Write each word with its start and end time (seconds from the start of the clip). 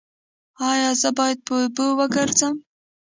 ایا 0.71 0.89
زه 1.01 1.09
باید 1.17 1.39
په 1.47 1.53
اوبو 1.61 1.85
وګرځم؟ 1.99 2.55